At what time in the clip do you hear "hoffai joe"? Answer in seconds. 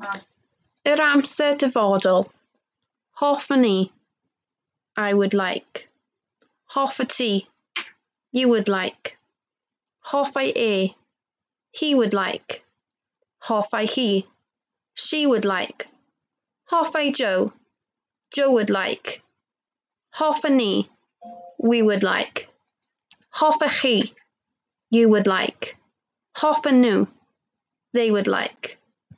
16.70-17.52